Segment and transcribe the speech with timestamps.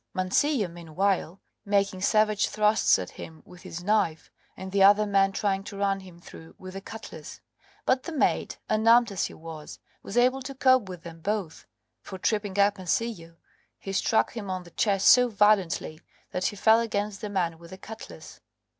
[0.15, 5.63] Mancillo meanwhile making savage thrusts at him with his knife, and the other man trying
[5.65, 7.39] to run him through with his cutlass;
[7.85, 11.67] but the mate, unarmed as he was, was able to cope with them both,
[12.01, 13.35] for tripping up Mancillo
[13.77, 17.69] he struck him on the chest so violently that he fell against the man with
[17.69, 18.41] the cutlass.